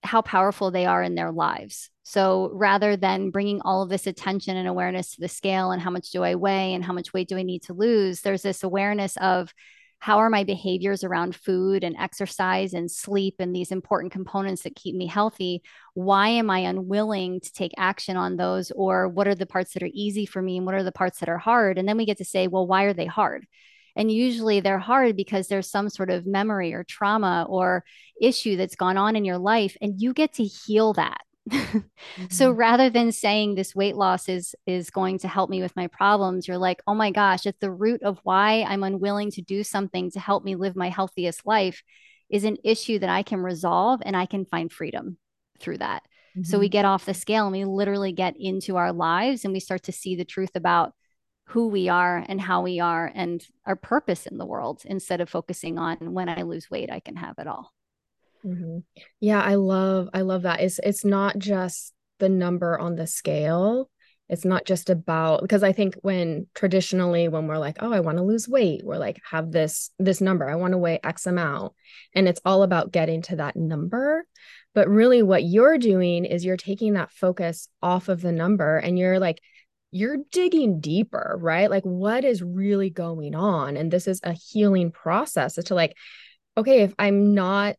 how 0.04 0.22
powerful 0.22 0.70
they 0.70 0.86
are 0.86 1.02
in 1.02 1.14
their 1.14 1.32
lives. 1.32 1.90
So 2.02 2.50
rather 2.52 2.96
than 2.96 3.30
bringing 3.30 3.62
all 3.62 3.82
of 3.82 3.88
this 3.88 4.06
attention 4.06 4.56
and 4.56 4.68
awareness 4.68 5.14
to 5.14 5.20
the 5.20 5.28
scale 5.28 5.70
and 5.70 5.80
how 5.80 5.90
much 5.90 6.10
do 6.10 6.22
I 6.22 6.34
weigh 6.34 6.74
and 6.74 6.84
how 6.84 6.92
much 6.92 7.12
weight 7.12 7.28
do 7.28 7.38
I 7.38 7.42
need 7.42 7.62
to 7.64 7.72
lose, 7.72 8.20
there's 8.20 8.42
this 8.42 8.62
awareness 8.62 9.16
of 9.16 9.52
how 10.00 10.18
are 10.18 10.28
my 10.28 10.44
behaviors 10.44 11.02
around 11.02 11.34
food 11.34 11.82
and 11.82 11.96
exercise 11.98 12.74
and 12.74 12.90
sleep 12.90 13.36
and 13.38 13.56
these 13.56 13.72
important 13.72 14.12
components 14.12 14.62
that 14.62 14.76
keep 14.76 14.94
me 14.94 15.06
healthy? 15.06 15.62
Why 15.94 16.28
am 16.28 16.50
I 16.50 16.58
unwilling 16.58 17.40
to 17.40 17.52
take 17.54 17.72
action 17.78 18.18
on 18.18 18.36
those? 18.36 18.70
Or 18.72 19.08
what 19.08 19.26
are 19.26 19.34
the 19.34 19.46
parts 19.46 19.72
that 19.72 19.82
are 19.82 19.90
easy 19.94 20.26
for 20.26 20.42
me 20.42 20.58
and 20.58 20.66
what 20.66 20.74
are 20.74 20.82
the 20.82 20.92
parts 20.92 21.20
that 21.20 21.30
are 21.30 21.38
hard? 21.38 21.78
And 21.78 21.88
then 21.88 21.96
we 21.96 22.04
get 22.04 22.18
to 22.18 22.24
say, 22.26 22.48
well, 22.48 22.66
why 22.66 22.82
are 22.82 22.92
they 22.92 23.06
hard? 23.06 23.46
And 23.96 24.10
usually 24.10 24.60
they're 24.60 24.78
hard 24.78 25.16
because 25.16 25.48
there's 25.48 25.70
some 25.70 25.88
sort 25.88 26.10
of 26.10 26.26
memory 26.26 26.72
or 26.72 26.84
trauma 26.84 27.46
or 27.48 27.84
issue 28.20 28.56
that's 28.56 28.76
gone 28.76 28.96
on 28.96 29.16
in 29.16 29.24
your 29.24 29.38
life, 29.38 29.76
and 29.80 30.00
you 30.00 30.12
get 30.12 30.34
to 30.34 30.44
heal 30.44 30.92
that. 30.94 31.20
mm-hmm. 31.50 32.24
So 32.30 32.50
rather 32.50 32.88
than 32.88 33.12
saying 33.12 33.54
this 33.54 33.74
weight 33.74 33.96
loss 33.96 34.28
is 34.28 34.54
is 34.66 34.88
going 34.90 35.18
to 35.18 35.28
help 35.28 35.50
me 35.50 35.60
with 35.60 35.76
my 35.76 35.88
problems, 35.88 36.48
you're 36.48 36.58
like, 36.58 36.82
"Oh 36.86 36.94
my 36.94 37.10
gosh, 37.10 37.46
at 37.46 37.60
the 37.60 37.70
root 37.70 38.02
of 38.02 38.18
why 38.22 38.64
I'm 38.66 38.82
unwilling 38.82 39.30
to 39.32 39.42
do 39.42 39.62
something 39.62 40.10
to 40.12 40.20
help 40.20 40.44
me 40.44 40.56
live 40.56 40.74
my 40.74 40.88
healthiest 40.88 41.46
life 41.46 41.82
is 42.30 42.44
an 42.44 42.56
issue 42.64 42.98
that 42.98 43.10
I 43.10 43.22
can 43.22 43.40
resolve 43.40 44.00
and 44.04 44.16
I 44.16 44.26
can 44.26 44.46
find 44.46 44.72
freedom 44.72 45.18
through 45.60 45.78
that." 45.78 46.02
Mm-hmm. 46.36 46.44
So 46.44 46.58
we 46.58 46.66
mm-hmm. 46.66 46.72
get 46.72 46.84
off 46.86 47.04
the 47.04 47.14
scale 47.14 47.44
and 47.46 47.52
we 47.52 47.64
literally 47.64 48.12
get 48.12 48.34
into 48.38 48.76
our 48.76 48.92
lives 48.92 49.44
and 49.44 49.52
we 49.52 49.60
start 49.60 49.84
to 49.84 49.92
see 49.92 50.16
the 50.16 50.24
truth 50.24 50.56
about 50.56 50.94
who 51.46 51.68
we 51.68 51.88
are 51.88 52.24
and 52.26 52.40
how 52.40 52.62
we 52.62 52.80
are 52.80 53.10
and 53.14 53.46
our 53.66 53.76
purpose 53.76 54.26
in 54.26 54.38
the 54.38 54.46
world 54.46 54.82
instead 54.84 55.20
of 55.20 55.28
focusing 55.28 55.78
on 55.78 56.12
when 56.12 56.28
I 56.28 56.42
lose 56.42 56.70
weight, 56.70 56.90
I 56.90 57.00
can 57.00 57.16
have 57.16 57.38
it 57.38 57.46
all. 57.46 57.72
Mm-hmm. 58.44 58.78
Yeah, 59.20 59.40
I 59.40 59.54
love 59.54 60.08
I 60.12 60.20
love 60.22 60.42
that. 60.42 60.60
It's 60.60 60.78
it's 60.82 61.04
not 61.04 61.38
just 61.38 61.94
the 62.18 62.28
number 62.28 62.78
on 62.78 62.96
the 62.96 63.06
scale. 63.06 63.90
It's 64.28 64.44
not 64.44 64.64
just 64.64 64.88
about 64.88 65.42
because 65.42 65.62
I 65.62 65.72
think 65.72 65.96
when 66.02 66.46
traditionally 66.54 67.28
when 67.28 67.46
we're 67.46 67.58
like, 67.58 67.76
oh, 67.80 67.92
I 67.92 68.00
want 68.00 68.18
to 68.18 68.24
lose 68.24 68.48
weight, 68.48 68.82
we're 68.84 68.96
like 68.96 69.20
have 69.30 69.52
this 69.52 69.90
this 69.98 70.20
number. 70.20 70.48
I 70.48 70.56
want 70.56 70.72
to 70.72 70.78
weigh 70.78 71.00
X 71.04 71.26
amount. 71.26 71.74
And 72.14 72.26
it's 72.26 72.40
all 72.44 72.62
about 72.62 72.92
getting 72.92 73.22
to 73.22 73.36
that 73.36 73.56
number. 73.56 74.26
But 74.74 74.88
really 74.88 75.22
what 75.22 75.44
you're 75.44 75.78
doing 75.78 76.24
is 76.24 76.44
you're 76.44 76.56
taking 76.56 76.94
that 76.94 77.12
focus 77.12 77.68
off 77.82 78.08
of 78.08 78.22
the 78.22 78.32
number 78.32 78.78
and 78.78 78.98
you're 78.98 79.18
like 79.18 79.40
you're 79.94 80.18
digging 80.32 80.80
deeper, 80.80 81.38
right? 81.40 81.70
Like 81.70 81.84
what 81.84 82.24
is 82.24 82.42
really 82.42 82.90
going 82.90 83.34
on? 83.34 83.76
And 83.76 83.90
this 83.90 84.08
is 84.08 84.20
a 84.24 84.32
healing 84.32 84.90
process. 84.90 85.54
To 85.54 85.74
like 85.74 85.96
okay, 86.56 86.82
if 86.82 86.94
I'm 86.98 87.34
not 87.34 87.76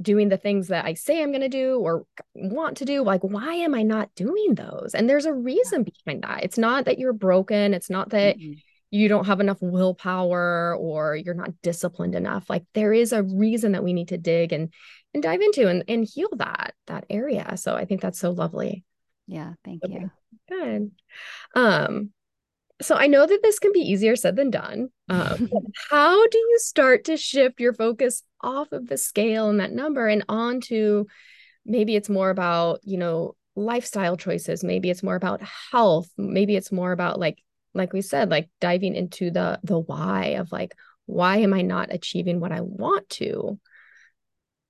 doing 0.00 0.28
the 0.28 0.36
things 0.36 0.68
that 0.68 0.84
I 0.84 0.94
say 0.94 1.22
I'm 1.22 1.30
going 1.30 1.42
to 1.42 1.48
do 1.48 1.78
or 1.78 2.04
want 2.34 2.78
to 2.78 2.84
do. 2.84 3.02
Like, 3.02 3.22
why 3.22 3.54
am 3.56 3.74
I 3.74 3.82
not 3.82 4.14
doing 4.14 4.54
those? 4.54 4.94
And 4.94 5.08
there's 5.08 5.26
a 5.26 5.34
reason 5.34 5.84
behind 5.84 6.22
that. 6.22 6.42
It's 6.42 6.58
not 6.58 6.86
that 6.86 6.98
you're 6.98 7.12
broken. 7.12 7.74
It's 7.74 7.90
not 7.90 8.10
that 8.10 8.38
mm-hmm. 8.38 8.54
you 8.90 9.08
don't 9.08 9.26
have 9.26 9.40
enough 9.40 9.58
willpower 9.60 10.74
or 10.74 11.16
you're 11.16 11.34
not 11.34 11.60
disciplined 11.62 12.14
enough. 12.14 12.48
Like, 12.48 12.64
there 12.72 12.92
is 12.92 13.12
a 13.12 13.22
reason 13.22 13.72
that 13.72 13.84
we 13.84 13.92
need 13.92 14.08
to 14.08 14.18
dig 14.18 14.52
and 14.52 14.72
and 15.12 15.22
dive 15.22 15.40
into 15.40 15.68
and, 15.68 15.82
and 15.88 16.06
heal 16.06 16.28
that 16.36 16.74
that 16.86 17.04
area. 17.10 17.56
So 17.56 17.74
I 17.74 17.84
think 17.84 18.00
that's 18.00 18.18
so 18.18 18.30
lovely. 18.30 18.84
Yeah, 19.26 19.54
thank 19.64 19.84
okay. 19.84 19.92
you. 19.92 20.10
Good. 20.50 20.90
Um, 21.54 22.10
so 22.82 22.96
I 22.96 23.06
know 23.06 23.26
that 23.26 23.42
this 23.42 23.58
can 23.58 23.72
be 23.72 23.80
easier 23.80 24.16
said 24.16 24.36
than 24.36 24.50
done. 24.50 24.88
Um, 25.08 25.50
how 25.90 26.26
do 26.26 26.38
you 26.38 26.58
start 26.58 27.04
to 27.04 27.16
shift 27.16 27.60
your 27.60 27.74
focus 27.74 28.22
off 28.40 28.72
of 28.72 28.88
the 28.88 28.96
scale 28.96 29.50
and 29.50 29.60
that 29.60 29.72
number 29.72 30.06
and 30.06 30.24
onto 30.28 31.04
maybe 31.66 31.94
it's 31.94 32.08
more 32.08 32.30
about, 32.30 32.80
you 32.82 32.96
know, 32.98 33.36
lifestyle 33.54 34.16
choices, 34.16 34.64
maybe 34.64 34.90
it's 34.90 35.02
more 35.02 35.16
about 35.16 35.42
health, 35.42 36.10
maybe 36.16 36.56
it's 36.56 36.72
more 36.72 36.92
about 36.92 37.20
like 37.20 37.42
like 37.72 37.92
we 37.92 38.02
said, 38.02 38.30
like 38.30 38.48
diving 38.60 38.96
into 38.96 39.30
the 39.30 39.60
the 39.62 39.78
why 39.78 40.36
of 40.38 40.50
like 40.50 40.74
why 41.06 41.38
am 41.38 41.52
I 41.52 41.62
not 41.62 41.92
achieving 41.92 42.40
what 42.40 42.52
I 42.52 42.60
want 42.62 43.08
to? 43.10 43.58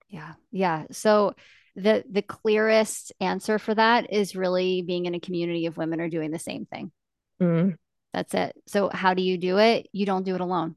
Yeah. 0.09 0.35
Yeah. 0.51 0.87
So 0.91 1.35
the 1.77 2.05
the 2.11 2.23
clearest 2.23 3.13
answer 3.21 3.59
for 3.59 3.75
that 3.75 4.13
is 4.13 4.37
really 4.37 4.83
being 4.83 5.07
in 5.07 5.15
a 5.15 5.21
community 5.21 5.67
of 5.67 5.77
women 5.77 6.01
are 6.01 6.09
doing 6.09 6.31
the 6.31 6.39
same 6.39 6.67
thing. 6.67 6.93
Mm. 7.41 7.77
That's 8.13 8.35
it. 8.35 8.57
So 8.67 8.91
how 8.93 9.15
do 9.15 9.23
you 9.23 9.39
do 9.39 9.59
it? 9.59 9.89
You 9.93 10.05
don't 10.05 10.25
do 10.25 10.35
it 10.35 10.41
alone. 10.41 10.75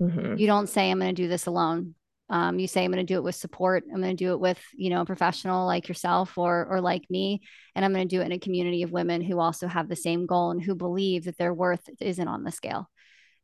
Mm-hmm. 0.00 0.36
You 0.36 0.46
don't 0.46 0.68
say, 0.68 0.90
I'm 0.90 0.98
going 0.98 1.14
to 1.14 1.22
do 1.22 1.28
this 1.28 1.46
alone. 1.46 1.94
Um, 2.30 2.60
you 2.60 2.68
say, 2.68 2.84
I'm 2.84 2.92
going 2.92 3.04
to 3.04 3.12
do 3.12 3.18
it 3.18 3.24
with 3.24 3.34
support. 3.34 3.84
I'm 3.92 4.00
going 4.00 4.16
to 4.16 4.24
do 4.24 4.32
it 4.32 4.40
with, 4.40 4.58
you 4.72 4.88
know, 4.88 5.00
a 5.00 5.04
professional 5.04 5.66
like 5.66 5.88
yourself 5.88 6.38
or, 6.38 6.64
or 6.70 6.80
like 6.80 7.10
me. 7.10 7.42
And 7.74 7.84
I'm 7.84 7.92
going 7.92 8.08
to 8.08 8.16
do 8.16 8.22
it 8.22 8.26
in 8.26 8.32
a 8.32 8.38
community 8.38 8.84
of 8.84 8.92
women 8.92 9.20
who 9.20 9.40
also 9.40 9.66
have 9.66 9.88
the 9.88 9.96
same 9.96 10.26
goal 10.26 10.52
and 10.52 10.62
who 10.62 10.76
believe 10.76 11.24
that 11.24 11.36
their 11.38 11.52
worth 11.52 11.86
isn't 12.00 12.28
on 12.28 12.44
the 12.44 12.52
scale. 12.52 12.88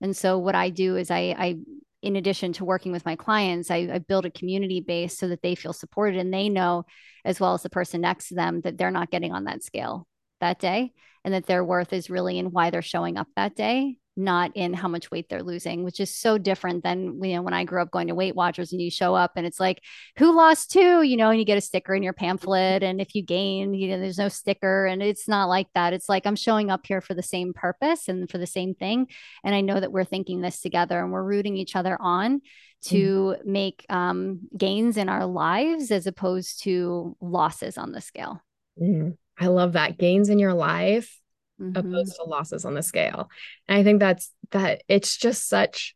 And 0.01 0.17
so 0.17 0.39
what 0.39 0.55
I 0.55 0.71
do 0.71 0.97
is 0.97 1.11
I, 1.11 1.35
I 1.37 1.59
in 2.07 2.15
addition 2.15 2.53
to 2.53 2.65
working 2.65 2.93
with 2.93 3.05
my 3.05 3.17
clients, 3.17 3.69
I, 3.69 3.89
I, 3.93 3.99
build 3.99 4.27
a 4.27 4.31
community 4.31 4.81
base 4.81 5.19
so 5.19 5.27
that 5.27 5.43
they 5.43 5.57
feel 5.57 5.73
supported 5.73 6.21
and 6.21 6.33
they 6.33 6.49
know, 6.49 6.85
as 7.25 7.41
well 7.41 7.53
as 7.55 7.65
the 7.65 7.69
person 7.69 8.01
next 8.01 8.29
to 8.29 8.37
them, 8.37 8.61
that 8.61 8.79
they're 8.79 8.93
not 8.93 9.11
getting 9.11 9.33
on 9.33 9.45
that 9.45 9.65
scale 9.65 10.07
that 10.41 10.61
day 10.61 10.93
and 11.25 11.35
that 11.35 11.47
their 11.47 11.65
worth 11.65 11.93
is 11.93 12.09
really 12.09 12.39
in 12.39 12.53
why 12.53 12.71
they're 12.71 12.81
showing 12.81 13.17
up 13.17 13.27
that 13.35 13.57
day 13.57 13.97
not 14.17 14.51
in 14.55 14.73
how 14.73 14.89
much 14.89 15.11
weight 15.11 15.29
they're 15.29 15.43
losing, 15.43 15.85
which 15.85 16.01
is 16.01 16.15
so 16.15 16.39
different 16.39 16.83
than 16.83 17.23
you 17.23 17.35
know 17.35 17.43
when 17.43 17.55
I 17.55 17.65
grew 17.65 17.83
up 17.83 17.91
going 17.91 18.09
to 18.09 18.15
Weight 18.15 18.35
Watchers 18.35 18.73
and 18.73 18.81
you 18.81 18.91
show 18.91 19.15
up 19.15 19.33
and 19.37 19.47
it's 19.47 19.61
like 19.61 19.83
who 20.19 20.35
lost 20.35 20.71
two, 20.71 21.03
you 21.03 21.17
know, 21.17 21.31
and 21.31 21.39
you 21.39 21.45
get 21.45 21.59
a 21.59 21.63
sticker 21.63 21.95
in 21.95 22.03
your 22.03 22.13
pamphlet, 22.13 22.83
and 22.83 23.01
if 23.01 23.15
you 23.15 23.23
gain, 23.23 23.75
you 23.75 23.89
know, 23.89 24.01
there's 24.01 24.19
no 24.19 24.29
sticker, 24.29 24.87
and 24.87 25.03
it's 25.03 25.29
not 25.29 25.49
like 25.49 25.69
that. 25.75 25.93
It's 25.93 26.09
like 26.09 26.27
I'm 26.27 26.37
showing 26.37 26.71
up 26.71 26.87
here 26.87 27.01
for 27.01 27.15
the 27.15 27.23
same 27.23 27.53
purpose 27.53 28.09
and 28.09 28.31
for 28.31 28.39
the 28.39 28.47
same 28.47 28.75
thing, 28.75 29.09
and 29.45 29.55
I 29.55 29.61
know 29.61 29.79
that 29.79 29.93
we're 29.93 30.05
thinking 30.05 30.41
this 30.41 30.61
together 30.61 30.99
and 30.99 31.13
we're 31.13 31.23
rooting 31.23 31.57
each 31.57 31.77
other 31.77 31.97
on 32.01 32.41
to 32.87 33.37
mm. 33.39 33.45
make 33.45 33.85
um, 33.89 34.41
gains 34.57 34.97
in 34.97 35.09
our 35.09 35.27
lives 35.27 35.91
as 35.91 36.07
opposed 36.07 36.63
to 36.63 37.17
losses 37.21 37.79
on 37.79 37.93
the 37.93 38.01
scale. 38.01 38.41
Mm. 38.81 39.17
I 39.39 39.49
love 39.49 39.75
that 39.75 39.99
gains 39.99 40.29
in 40.29 40.39
your 40.39 40.55
life 40.55 41.21
mm-hmm. 41.61 41.77
opposed 41.77 42.17
to 42.17 42.25
losses 42.25 42.65
on 42.65 42.75
the 42.75 42.83
scale. 42.83 43.31
And 43.69 43.79
I 43.79 43.85
think 43.85 44.01
that's 44.01 44.31
that 44.51 44.83
it's 44.89 45.17
just 45.17 45.49
such 45.49 45.95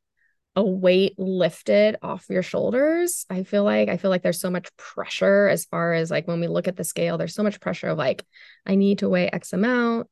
a 0.56 0.64
weight 0.64 1.14
lifted 1.18 1.96
off 2.02 2.26
your 2.28 2.42
shoulders. 2.42 3.24
I 3.30 3.44
feel 3.44 3.64
like 3.64 3.88
I 3.88 3.96
feel 3.96 4.10
like 4.10 4.22
there's 4.22 4.40
so 4.40 4.50
much 4.50 4.74
pressure 4.76 5.48
as 5.48 5.64
far 5.64 5.94
as 5.94 6.10
like 6.10 6.26
when 6.26 6.40
we 6.40 6.48
look 6.48 6.68
at 6.68 6.76
the 6.76 6.84
scale, 6.84 7.18
there's 7.18 7.34
so 7.34 7.42
much 7.42 7.60
pressure 7.60 7.88
of 7.88 7.98
like, 7.98 8.24
I 8.66 8.74
need 8.74 8.98
to 8.98 9.08
weigh 9.08 9.28
X 9.28 9.52
amount. 9.52 10.08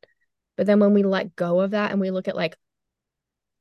But 0.57 0.67
then 0.67 0.81
when 0.81 0.95
we 0.95 1.03
let 1.03 1.37
go 1.37 1.61
of 1.61 1.73
that 1.73 1.91
and 1.91 2.01
we 2.01 2.11
look 2.11 2.29
at 2.29 2.37
like, 2.37 2.57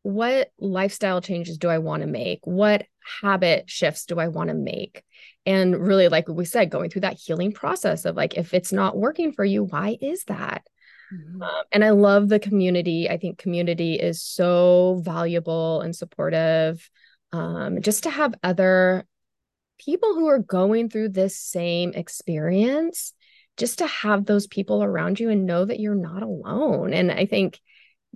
what 0.03 0.51
lifestyle 0.59 1.19
changes 1.19 1.57
do 1.57 1.67
I 1.67 1.79
want 1.79 2.01
to 2.01 2.07
make? 2.07 2.39
What 2.43 2.85
habit 3.21 3.69
shifts 3.69 4.05
do 4.05 4.19
I 4.19 4.29
want 4.29 4.49
to 4.49 4.53
make? 4.53 5.03
And 5.45 5.75
really, 5.75 6.07
like 6.07 6.27
we 6.27 6.45
said, 6.45 6.71
going 6.71 6.89
through 6.89 7.01
that 7.01 7.17
healing 7.17 7.51
process 7.51 8.05
of 8.05 8.15
like, 8.15 8.37
if 8.37 8.53
it's 8.53 8.71
not 8.71 8.97
working 8.97 9.31
for 9.31 9.43
you, 9.43 9.63
why 9.63 9.97
is 9.99 10.23
that? 10.25 10.65
Mm-hmm. 11.13 11.41
Um, 11.41 11.63
and 11.71 11.83
I 11.83 11.91
love 11.91 12.29
the 12.29 12.39
community. 12.39 13.09
I 13.09 13.17
think 13.17 13.37
community 13.37 13.95
is 13.95 14.21
so 14.21 15.01
valuable 15.03 15.81
and 15.81 15.95
supportive. 15.95 16.89
Um, 17.31 17.81
just 17.81 18.03
to 18.03 18.09
have 18.09 18.35
other 18.43 19.05
people 19.79 20.15
who 20.15 20.27
are 20.27 20.39
going 20.39 20.89
through 20.89 21.09
this 21.09 21.37
same 21.37 21.91
experience, 21.93 23.13
just 23.57 23.79
to 23.79 23.87
have 23.87 24.25
those 24.25 24.47
people 24.47 24.83
around 24.83 25.19
you 25.19 25.29
and 25.29 25.45
know 25.45 25.65
that 25.65 25.79
you're 25.79 25.95
not 25.95 26.23
alone. 26.23 26.93
And 26.93 27.11
I 27.11 27.25
think 27.25 27.59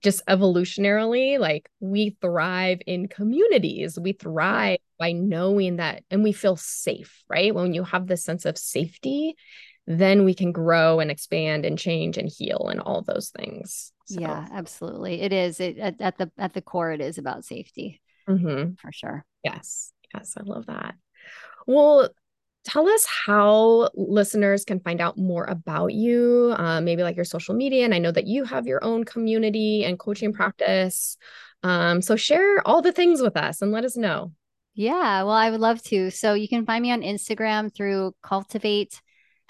just 0.02 0.26
evolutionarily, 0.26 1.40
like 1.40 1.70
we 1.80 2.18
thrive 2.22 2.80
in 2.88 3.08
communities, 3.08 4.00
we 4.00 4.14
thrive 4.14 4.80
by 4.98 5.12
knowing 5.12 5.78
that, 5.78 6.04
and 6.10 6.24
we 6.24 6.32
feel 6.32 6.56
safe, 6.56 7.24
right? 7.30 7.54
When 7.54 7.74
you 7.74 7.84
have 7.84 8.08
this 8.08 8.24
sense 8.24 8.46
of 8.46 8.58
safety, 8.58 9.36
then 9.88 10.26
we 10.26 10.34
can 10.34 10.52
grow 10.52 11.00
and 11.00 11.10
expand 11.10 11.66
and 11.66 11.78
change 11.78 12.18
and 12.18 12.30
heal 12.30 12.68
and 12.70 12.80
all 12.80 13.02
those 13.02 13.30
things. 13.30 13.92
So. 14.06 14.20
Yeah, 14.20 14.48
absolutely. 14.52 15.22
It 15.22 15.34
is 15.34 15.60
it, 15.60 15.78
at, 15.78 16.00
at, 16.00 16.18
the 16.18 16.32
at 16.38 16.54
the 16.54 16.62
core. 16.62 16.92
It 16.92 17.02
is 17.02 17.18
about 17.18 17.46
safety 17.46 18.02
mm-hmm. 18.30 18.74
for 18.76 18.92
sure. 18.92 19.26
Yes, 19.44 19.94
yes, 20.14 20.34
I 20.38 20.44
love 20.44 20.68
that. 20.68 20.96
Well, 21.66 22.10
tell 22.64 22.88
us 22.88 23.06
how 23.26 23.90
listeners 23.96 24.66
can 24.66 24.80
find 24.80 25.02
out 25.02 25.18
more 25.18 25.46
about 25.46 25.94
you. 25.94 26.54
Uh, 26.58 26.82
maybe 26.82 27.04
like 27.04 27.16
your 27.16 27.26
social 27.26 27.56
media, 27.56 27.86
and 27.86 27.94
I 27.94 28.00
know 28.00 28.12
that 28.12 28.28
you 28.28 28.44
have 28.44 28.68
your 28.68 28.84
own 28.84 29.04
community 29.04 29.84
and 29.84 29.98
coaching 29.98 30.34
practice. 30.34 31.18
Um, 31.64 32.02
so 32.02 32.16
share 32.16 32.66
all 32.68 32.82
the 32.82 32.92
things 32.92 33.22
with 33.22 33.38
us 33.38 33.62
and 33.62 33.72
let 33.72 33.86
us 33.86 33.96
know. 33.96 34.32
Yeah, 34.74 35.24
well, 35.24 35.32
I 35.32 35.50
would 35.50 35.60
love 35.60 35.82
to. 35.84 36.12
So 36.12 36.34
you 36.34 36.48
can 36.48 36.66
find 36.66 36.82
me 36.82 36.92
on 36.92 37.02
Instagram 37.02 37.74
through 37.74 38.16
Cultivate 38.24 39.02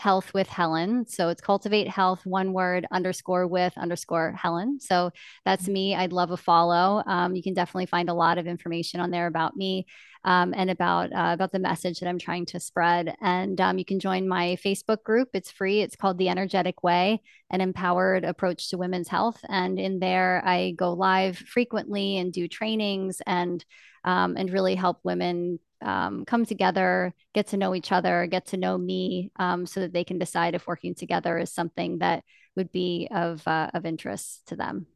health 0.01 0.33
with 0.33 0.47
Helen. 0.47 1.05
So 1.07 1.29
it's 1.29 1.41
cultivate 1.41 1.87
health, 1.87 2.25
one 2.25 2.53
word 2.53 2.87
underscore 2.91 3.45
with 3.45 3.71
underscore 3.77 4.33
Helen. 4.33 4.79
So 4.79 5.11
that's 5.45 5.67
me. 5.67 5.93
I'd 5.93 6.11
love 6.11 6.31
a 6.31 6.37
follow. 6.37 7.03
Um, 7.05 7.35
you 7.35 7.43
can 7.43 7.53
definitely 7.53 7.85
find 7.85 8.09
a 8.09 8.15
lot 8.15 8.39
of 8.39 8.47
information 8.47 8.99
on 8.99 9.11
there 9.11 9.27
about 9.27 9.55
me. 9.55 9.85
Um, 10.23 10.53
and 10.55 10.69
about 10.69 11.11
uh, 11.11 11.31
about 11.33 11.51
the 11.51 11.57
message 11.57 11.99
that 11.99 12.07
I'm 12.07 12.19
trying 12.19 12.45
to 12.47 12.59
spread. 12.59 13.15
And 13.21 13.59
um, 13.59 13.79
you 13.79 13.85
can 13.85 13.99
join 13.99 14.27
my 14.27 14.55
Facebook 14.63 15.01
group. 15.03 15.29
It's 15.33 15.49
free. 15.49 15.81
It's 15.81 15.95
called 15.95 16.19
The 16.19 16.29
Energetic 16.29 16.83
Way: 16.83 17.23
An 17.49 17.59
Empowered 17.59 18.23
Approach 18.23 18.69
to 18.69 18.77
Women's 18.77 19.07
Health. 19.07 19.39
And 19.49 19.79
in 19.79 19.97
there, 19.97 20.43
I 20.45 20.75
go 20.77 20.93
live 20.93 21.37
frequently 21.39 22.19
and 22.19 22.31
do 22.31 22.47
trainings 22.47 23.19
and 23.25 23.65
um, 24.03 24.37
and 24.37 24.53
really 24.53 24.75
help 24.75 24.99
women 25.03 25.57
um, 25.81 26.25
come 26.25 26.45
together, 26.45 27.13
get 27.33 27.47
to 27.47 27.57
know 27.57 27.75
each 27.75 27.91
other, 27.91 28.25
get 28.27 28.47
to 28.47 28.57
know 28.57 28.77
me, 28.77 29.31
um, 29.37 29.65
so 29.65 29.81
that 29.81 29.93
they 29.93 30.03
can 30.03 30.19
decide 30.19 30.55
if 30.55 30.67
working 30.67 30.95
together 30.95 31.37
is 31.37 31.51
something 31.51 31.99
that 31.99 32.23
would 32.55 32.71
be 32.71 33.07
of 33.11 33.47
uh, 33.47 33.71
of 33.73 33.85
interest 33.85 34.47
to 34.47 34.55
them. 34.55 34.87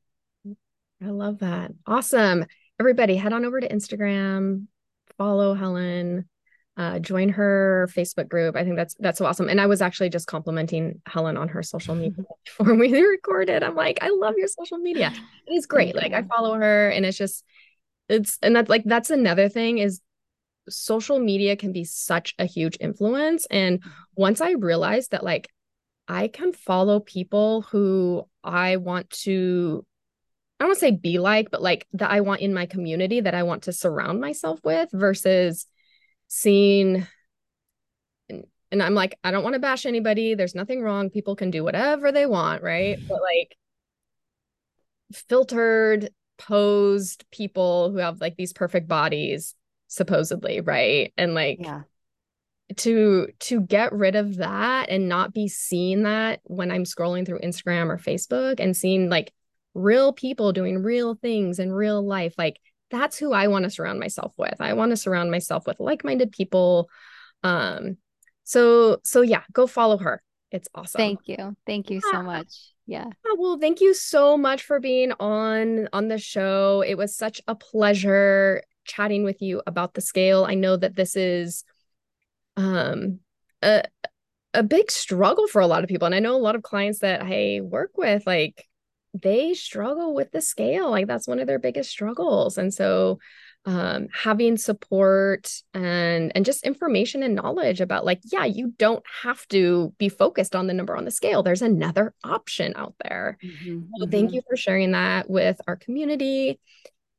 I 1.03 1.09
love 1.09 1.39
that. 1.39 1.71
Awesome. 1.85 2.45
everybody 2.79 3.15
head 3.15 3.33
on 3.33 3.45
over 3.45 3.59
to 3.59 3.67
Instagram, 3.67 4.67
follow 5.17 5.53
Helen, 5.53 6.27
uh, 6.77 6.99
join 6.99 7.29
her 7.29 7.87
Facebook 7.95 8.27
group. 8.27 8.55
I 8.55 8.63
think 8.63 8.75
that's 8.75 8.95
that's 8.99 9.17
so 9.17 9.25
awesome. 9.25 9.49
And 9.49 9.61
I 9.61 9.67
was 9.67 9.81
actually 9.81 10.09
just 10.09 10.27
complimenting 10.27 11.01
Helen 11.05 11.37
on 11.37 11.47
her 11.49 11.63
social 11.63 11.95
media 11.95 12.23
before 12.45 12.75
we 12.75 13.01
recorded. 13.01 13.63
I'm 13.63 13.75
like, 13.75 13.99
I 14.01 14.09
love 14.09 14.35
your 14.37 14.47
social 14.47 14.77
media. 14.77 15.13
It 15.47 15.53
is 15.53 15.65
great. 15.65 15.95
Like 15.95 16.13
I 16.13 16.23
follow 16.23 16.55
her, 16.55 16.89
and 16.89 17.05
it's 17.05 17.17
just 17.17 17.45
it's 18.09 18.37
and 18.41 18.55
that's 18.55 18.69
like 18.69 18.83
that's 18.85 19.09
another 19.09 19.49
thing 19.49 19.77
is 19.77 20.01
social 20.69 21.19
media 21.19 21.55
can 21.55 21.71
be 21.71 21.83
such 21.83 22.33
a 22.39 22.45
huge 22.45 22.77
influence. 22.79 23.45
And 23.49 23.79
mm-hmm. 23.79 23.89
once 24.15 24.41
I 24.41 24.51
realized 24.51 25.11
that 25.11 25.23
like 25.23 25.49
I 26.07 26.27
can 26.27 26.53
follow 26.53 26.99
people 26.99 27.63
who 27.63 28.27
I 28.43 28.77
want 28.77 29.09
to 29.21 29.85
I 30.59 30.63
don't 30.63 30.69
want 30.69 30.79
to 30.79 30.85
say 30.85 30.91
be 30.91 31.19
like, 31.19 31.51
but 31.51 31.61
like 31.61 31.85
that 31.93 32.11
I 32.11 32.21
want 32.21 32.41
in 32.41 32.53
my 32.53 32.65
community 32.65 33.19
that 33.19 33.35
I 33.35 33.43
want 33.43 33.63
to 33.63 33.73
surround 33.73 34.21
myself 34.21 34.59
with 34.63 34.89
versus 34.93 35.65
seeing 36.27 37.05
and, 38.29 38.45
and 38.71 38.81
I'm 38.81 38.93
like, 38.95 39.17
I 39.23 39.31
don't 39.31 39.43
want 39.43 39.55
to 39.55 39.59
bash 39.59 39.85
anybody. 39.85 40.33
There's 40.33 40.55
nothing 40.55 40.81
wrong. 40.81 41.09
People 41.09 41.35
can 41.35 41.51
do 41.51 41.63
whatever 41.63 42.11
they 42.11 42.25
want, 42.25 42.63
right? 42.63 42.97
Mm-hmm. 42.97 43.07
But 43.07 43.21
like 43.21 43.57
filtered, 45.13 46.09
posed 46.37 47.25
people 47.31 47.91
who 47.91 47.97
have 47.97 48.21
like 48.21 48.35
these 48.35 48.53
perfect 48.53 48.87
bodies, 48.87 49.55
supposedly, 49.95 50.61
right? 50.61 51.13
And 51.17 51.33
like 51.33 51.59
Yeah. 51.61 51.81
to 52.77 53.27
to 53.39 53.61
get 53.61 53.93
rid 53.93 54.15
of 54.15 54.37
that 54.37 54.89
and 54.89 55.07
not 55.07 55.33
be 55.33 55.47
seeing 55.47 56.03
that 56.03 56.41
when 56.43 56.71
I'm 56.71 56.83
scrolling 56.83 57.25
through 57.25 57.39
Instagram 57.39 57.89
or 57.89 57.97
Facebook 57.97 58.59
and 58.59 58.75
seeing 58.75 59.09
like 59.09 59.33
real 59.73 60.13
people 60.13 60.53
doing 60.53 60.81
real 60.81 61.15
things 61.15 61.59
in 61.59 61.71
real 61.71 62.01
life, 62.05 62.33
like 62.37 62.59
that's 62.91 63.17
who 63.17 63.33
I 63.33 63.47
want 63.47 63.63
to 63.63 63.69
surround 63.69 63.99
myself 63.99 64.33
with. 64.37 64.55
I 64.59 64.73
want 64.73 64.91
to 64.91 64.97
surround 64.97 65.31
myself 65.31 65.65
with 65.67 65.79
like-minded 65.79 66.31
people. 66.31 66.89
Um, 67.43 67.97
so 68.43 68.99
so 69.03 69.21
yeah, 69.21 69.43
go 69.51 69.67
follow 69.67 69.97
her. 69.97 70.21
It's 70.51 70.69
awesome. 70.73 70.99
Thank 70.99 71.19
you. 71.25 71.55
Thank 71.65 71.89
you 71.89 71.99
so 71.99 72.21
much. 72.21 72.53
Yeah. 72.87 73.05
Oh, 73.25 73.35
well, 73.39 73.57
thank 73.59 73.81
you 73.81 73.93
so 73.93 74.37
much 74.37 74.63
for 74.63 74.79
being 74.79 75.11
on 75.19 75.89
on 75.91 76.07
the 76.07 76.19
show. 76.19 76.83
It 76.85 76.95
was 76.95 77.15
such 77.15 77.41
a 77.47 77.55
pleasure 77.55 78.61
chatting 78.85 79.23
with 79.23 79.41
you 79.41 79.61
about 79.67 79.93
the 79.93 80.01
scale. 80.01 80.45
I 80.45 80.55
know 80.55 80.77
that 80.77 80.95
this 80.95 81.15
is 81.15 81.63
um 82.57 83.19
a 83.61 83.83
a 84.53 84.63
big 84.63 84.91
struggle 84.91 85.47
for 85.47 85.61
a 85.61 85.67
lot 85.67 85.83
of 85.83 85.89
people. 85.89 86.05
And 86.05 86.15
I 86.15 86.19
know 86.19 86.35
a 86.35 86.37
lot 86.37 86.55
of 86.55 86.63
clients 86.63 86.99
that 86.99 87.21
I 87.23 87.61
work 87.63 87.91
with, 87.97 88.25
like 88.27 88.65
they 89.13 89.53
struggle 89.53 90.13
with 90.15 90.31
the 90.31 90.41
scale. 90.41 90.91
Like 90.91 91.07
that's 91.07 91.27
one 91.27 91.39
of 91.39 91.47
their 91.47 91.59
biggest 91.59 91.89
struggles. 91.91 92.57
And 92.57 92.73
so 92.73 93.19
um 93.65 94.07
having 94.13 94.57
support 94.57 95.51
and 95.73 96.31
and 96.35 96.45
just 96.45 96.65
information 96.65 97.23
and 97.23 97.35
knowledge 97.35 97.81
about 97.81 98.05
like, 98.05 98.21
yeah, 98.31 98.45
you 98.45 98.73
don't 98.77 99.03
have 99.23 99.47
to 99.49 99.93
be 99.99 100.09
focused 100.09 100.55
on 100.55 100.67
the 100.67 100.73
number 100.73 100.95
on 100.95 101.05
the 101.05 101.11
scale. 101.11 101.43
There's 101.43 101.61
another 101.63 102.13
option 102.23 102.73
out 102.75 102.95
there. 103.03 103.37
Mhm, 103.41 103.95
So 103.99 104.07
thank 104.07 104.31
mhm. 104.31 104.33
you 104.33 104.41
for 104.47 104.57
sharing 104.57 104.91
that 104.91 105.29
with 105.29 105.59
our 105.67 105.75
community. 105.75 106.59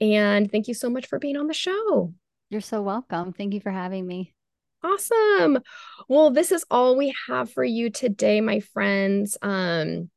And 0.00 0.50
thank 0.50 0.68
you 0.68 0.74
so 0.74 0.90
much 0.90 1.06
for 1.06 1.18
being 1.18 1.36
on 1.36 1.46
the 1.46 1.54
show. 1.54 2.12
You're 2.50 2.60
so 2.60 2.82
welcome. 2.82 3.32
Thank 3.32 3.54
you 3.54 3.60
for 3.60 3.70
having 3.70 4.06
me. 4.06 4.34
Awesome. 4.82 5.58
Well, 6.08 6.30
this 6.30 6.52
is 6.52 6.64
all 6.70 6.96
we 6.96 7.14
have 7.28 7.50
for 7.50 7.64
you 7.64 7.90
today, 7.90 8.40
my 8.40 8.60
friends. 8.60 9.36
Um, 9.42 10.10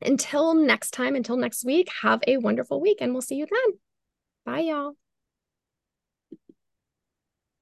until 0.00 0.54
next 0.54 0.92
time, 0.92 1.16
until 1.16 1.36
next 1.36 1.64
week, 1.64 1.88
have 2.02 2.22
a 2.26 2.36
wonderful 2.36 2.80
week 2.80 2.98
and 3.00 3.12
we'll 3.12 3.22
see 3.22 3.36
you 3.36 3.46
then. 3.50 3.78
Bye, 4.44 4.60
y'all. 4.60 4.94